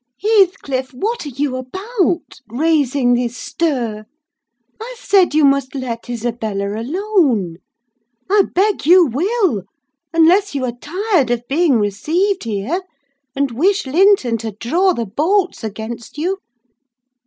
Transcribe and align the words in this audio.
Heathcliff, 0.19 0.95
what 0.95 1.27
are 1.27 1.35
you 1.35 1.55
about, 1.57 2.41
raising 2.49 3.13
this 3.13 3.37
stir? 3.37 4.07
I 4.81 4.95
said 4.97 5.35
you 5.35 5.45
must 5.45 5.75
let 5.75 6.09
Isabella 6.09 6.81
alone!—I 6.81 8.45
beg 8.51 8.83
you 8.87 9.05
will, 9.05 9.65
unless 10.11 10.55
you 10.55 10.65
are 10.65 10.71
tired 10.81 11.29
of 11.29 11.47
being 11.47 11.75
received 11.77 12.45
here, 12.45 12.81
and 13.35 13.51
wish 13.51 13.85
Linton 13.85 14.39
to 14.39 14.53
draw 14.53 14.93
the 14.93 15.05
bolts 15.05 15.63
against 15.63 16.17
you!" 16.17 16.39